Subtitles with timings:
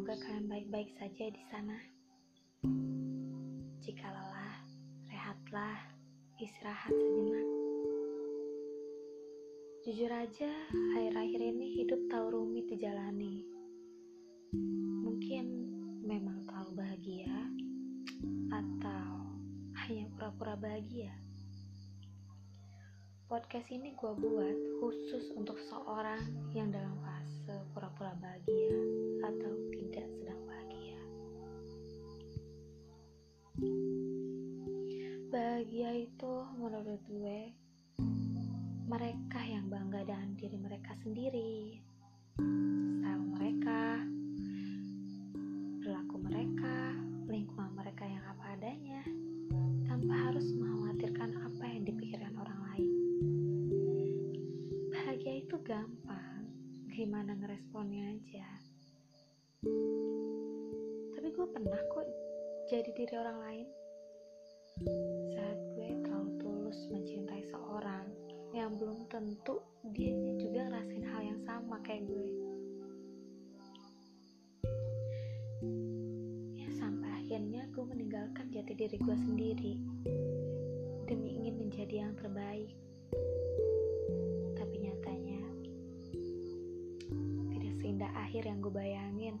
[0.00, 1.76] Semoga kalian baik-baik saja di sana.
[3.84, 4.56] Jika lelah,
[5.12, 5.76] rehatlah,
[6.40, 7.48] istirahat sejenak.
[9.84, 10.48] Jujur aja,
[10.96, 13.44] akhir-akhir ini hidup tahu rumit dijalani.
[15.04, 15.44] Mungkin
[16.00, 17.36] memang terlalu bahagia,
[18.56, 19.36] atau
[19.84, 21.12] hanya pura-pura bahagia.
[23.28, 26.24] Podcast ini gue buat khusus untuk seorang
[26.56, 28.99] yang dalam fase pura-pura bahagia
[29.30, 31.00] atau tidak sedang bahagia.
[35.30, 37.54] Bahagia itu menurut gue
[38.90, 41.78] mereka yang bangga dengan diri mereka sendiri,
[42.34, 44.02] style mereka,
[45.78, 46.76] perilaku mereka,
[47.30, 49.06] lingkungan mereka yang apa adanya,
[49.86, 52.90] tanpa harus mengkhawatirkan apa yang dipikirkan orang lain.
[54.90, 56.50] Bahagia itu gampang,
[56.90, 58.69] gimana ngeresponnya aja.
[61.40, 62.04] Gue pernah kok
[62.68, 63.68] jadi diri orang lain.
[65.32, 68.12] Saat gue terlalu tulus mencintai seorang
[68.52, 69.56] yang belum tentu
[69.96, 72.28] dia juga ngerasain hal yang sama kayak gue.
[76.60, 79.80] Ya sampai akhirnya gue meninggalkan jati diri gue sendiri
[81.08, 82.68] demi ingin menjadi yang terbaik.
[84.60, 85.40] Tapi nyatanya
[87.56, 89.40] tidak seindah akhir yang gue bayangin.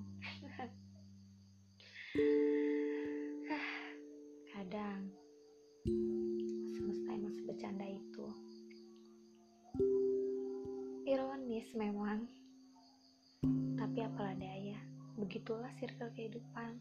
[15.30, 16.74] Begitulah circle kehidupan.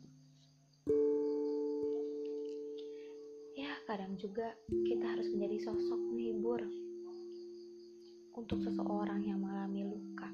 [3.53, 4.57] Ya, kadang juga
[4.89, 6.57] kita harus menjadi sosok menghibur
[8.33, 10.33] untuk seseorang yang mengalami luka,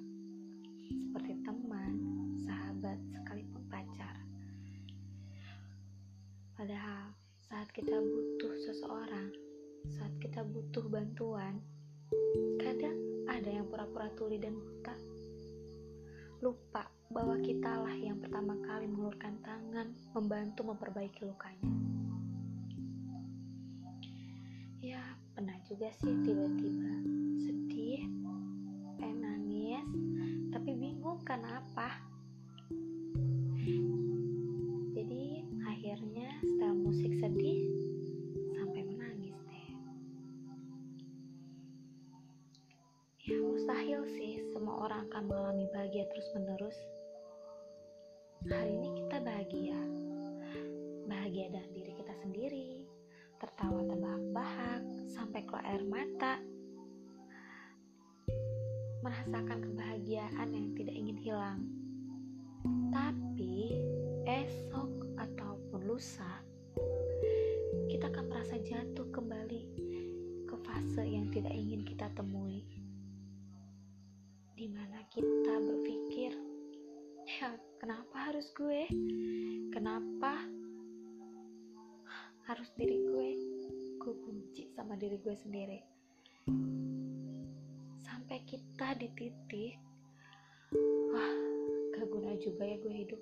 [0.88, 2.00] seperti teman,
[2.40, 4.16] sahabat, sekalipun pacar.
[6.56, 7.12] Padahal
[7.52, 9.28] saat kita butuh seseorang,
[9.92, 11.60] saat kita butuh bantuan,
[12.64, 12.96] kadang
[13.28, 14.96] ada yang pura-pura tuli dan buta.
[16.40, 17.54] Lupa bahwa kali
[18.96, 21.68] mengulurkan tangan membantu memperbaiki lukanya.
[24.80, 25.04] Ya,
[25.36, 26.96] pernah juga sih tiba-tiba
[27.44, 28.08] sedih,
[28.96, 29.84] pengen nangis,
[30.48, 31.92] tapi bingung kenapa.
[34.96, 37.68] Jadi akhirnya setel musik sedih
[38.56, 39.68] sampai menangis deh.
[43.28, 46.80] Ya mustahil sih semua orang akan mengalami bahagia terus menerus.
[48.44, 49.80] Hari ini kita bahagia,
[51.08, 52.84] bahagia dengan diri kita sendiri,
[53.40, 56.44] tertawa terbahak-bahak sampai keluar air mata,
[59.00, 61.60] merasakan kebahagiaan yang tidak ingin hilang.
[62.92, 63.80] Tapi
[64.28, 66.44] esok ataupun lusa,
[67.88, 69.64] kita akan merasa jatuh kembali
[70.44, 72.68] ke fase yang tidak ingin kita temui.
[74.60, 76.36] Di mana kita berpikir,
[77.28, 78.90] ya kenapa harus gue?
[79.70, 80.42] Kenapa
[82.50, 83.30] harus diri gue?
[84.02, 85.86] Gue benci sama diri gue sendiri.
[88.02, 89.78] Sampai kita di titik,
[91.14, 91.34] wah
[91.94, 93.22] gak guna juga ya gue hidup.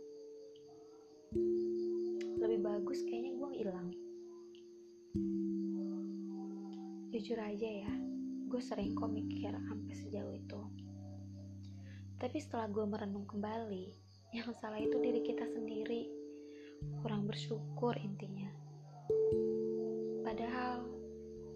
[2.39, 3.91] Lebih bagus kayaknya gue hilang.
[7.11, 7.91] Jujur aja ya,
[8.47, 10.61] gue sering kok mikir sampai sejauh itu.
[12.15, 14.02] Tapi setelah gue merenung kembali,
[14.33, 16.09] yang salah itu diri kita sendiri.
[17.05, 18.49] Kurang bersyukur intinya.
[20.25, 20.89] Padahal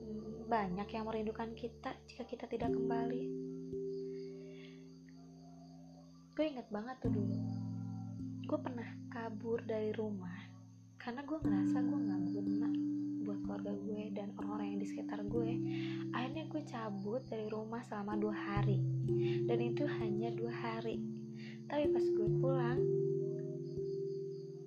[0.06, 3.26] hmm, banyak yang merindukan kita jika kita tidak kembali.
[6.38, 7.38] Gue inget banget tuh dulu.
[8.46, 10.38] Gue pernah kabur dari rumah
[11.02, 12.70] karena gue ngerasa gue gak guna
[13.26, 15.52] buat keluarga gue dan orang-orang yang di sekitar gue.
[16.14, 18.78] Akhirnya gue cabut dari rumah selama dua hari
[19.50, 21.17] dan itu hanya dua hari.
[21.68, 22.80] Tapi pas gue pulang,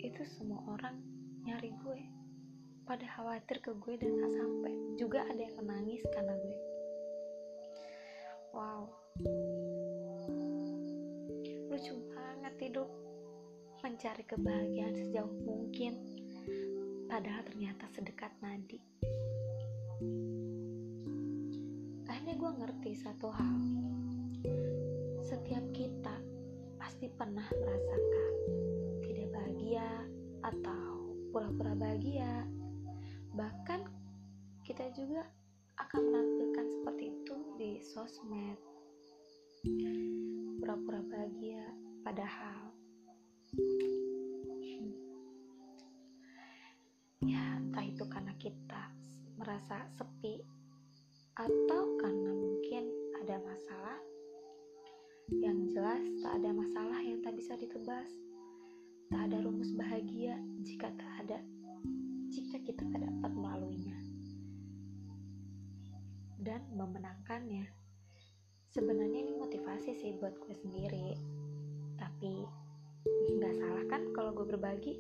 [0.04, 1.00] itu semua orang
[1.48, 2.00] nyari gue.
[2.84, 4.72] Pada khawatir ke gue dan gak sampai.
[5.00, 6.56] Juga ada yang menangis karena gue.
[8.52, 8.92] Wow.
[11.72, 12.88] Lucu banget hidup.
[13.80, 15.96] Mencari kebahagiaan sejauh mungkin.
[17.08, 18.76] Padahal ternyata sedekat nadi.
[22.04, 23.58] Akhirnya gue ngerti satu hal.
[25.24, 26.29] Setiap kita
[27.00, 28.32] pasti pernah merasakan
[29.00, 29.88] tidak bahagia
[30.44, 32.44] atau pura-pura bahagia.
[33.32, 33.88] Bahkan
[34.68, 35.24] kita juga
[35.80, 38.60] akan menampilkan seperti itu di sosmed.
[40.60, 41.72] Pura-pura bahagia
[42.04, 42.68] padahal.
[47.24, 48.92] Ya entah itu karena kita
[49.40, 50.36] merasa sepi
[51.32, 52.92] atau karena mungkin
[53.24, 53.96] ada masalah.
[55.30, 56.89] Yang jelas tak ada masalah
[57.60, 58.08] ditebas
[59.12, 61.38] tak ada rumus bahagia jika tak ada
[62.30, 63.98] jika kita tak dapat melaluinya.
[66.40, 67.66] Dan memenangkannya.
[68.70, 71.18] Sebenarnya ini motivasi sih buat gue sendiri.
[71.98, 72.34] Tapi
[73.34, 74.94] nggak salah kan kalau gue berbagi?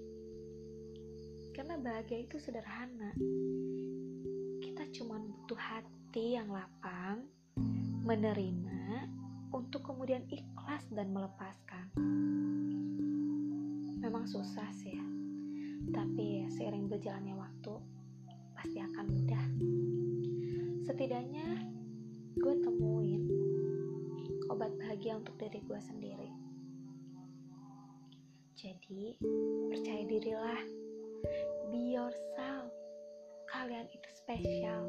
[1.54, 3.14] Karena bahagia itu sederhana.
[4.58, 7.30] Kita cuma butuh hati yang lapang,
[8.02, 9.06] menerima,
[10.90, 11.94] dan melepaskan.
[14.02, 15.06] Memang susah sih, ya,
[15.94, 17.74] tapi seiring berjalannya waktu,
[18.58, 19.44] pasti akan mudah.
[20.84, 21.64] Setidaknya
[22.36, 23.22] gue temuin
[24.50, 26.30] obat bahagia untuk diri gue sendiri.
[28.58, 29.16] Jadi,
[29.72, 30.60] percaya dirilah
[31.70, 32.72] Be yourself.
[33.46, 34.88] Kalian itu spesial.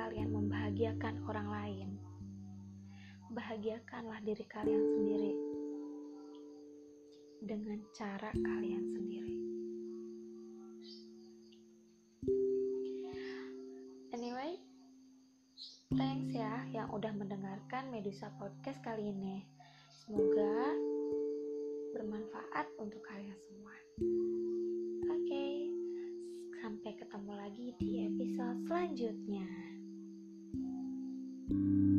[0.00, 1.88] Kalian membahagiakan orang lain,
[3.36, 5.32] bahagiakanlah diri kalian sendiri
[7.44, 9.36] dengan cara kalian sendiri.
[14.16, 14.56] Anyway,
[15.92, 19.44] thanks ya yang udah mendengarkan Medusa Podcast kali ini.
[20.00, 20.80] Semoga
[21.92, 23.76] bermanfaat untuk kalian semua.
[25.12, 25.54] Oke, okay,
[26.64, 29.70] sampai ketemu lagi di episode selanjutnya.
[31.50, 31.89] thank you